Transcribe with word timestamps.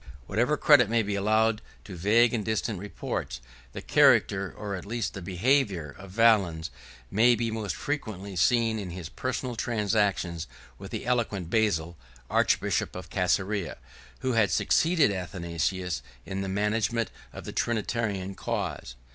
70 0.01 0.19
2. 0.19 0.23
Whatever 0.25 0.57
credit 0.57 0.89
may 0.89 1.03
be 1.03 1.13
allowed 1.13 1.61
to 1.83 1.95
vague 1.95 2.33
and 2.33 2.43
distant 2.43 2.79
reports, 2.79 3.39
the 3.73 3.83
character, 3.83 4.51
or 4.57 4.73
at 4.73 4.83
least 4.83 5.13
the 5.13 5.21
behavior, 5.21 5.93
of 5.95 6.09
Valens, 6.09 6.71
may 7.11 7.35
be 7.35 7.51
most 7.51 7.75
distinctly 7.75 8.35
seen 8.35 8.79
in 8.79 8.89
his 8.89 9.09
personal 9.09 9.55
transactions 9.55 10.47
with 10.79 10.89
the 10.89 11.05
eloquent 11.05 11.51
Basil, 11.51 11.97
archbishop 12.31 12.95
of 12.95 13.11
Cæsarea, 13.11 13.75
who 14.21 14.31
had 14.31 14.49
succeeded 14.49 15.11
Athanasius 15.11 16.01
in 16.25 16.41
the 16.41 16.49
management 16.49 17.11
of 17.31 17.43
the 17.45 17.51
Trinitarian 17.53 18.33
cause. 18.33 18.95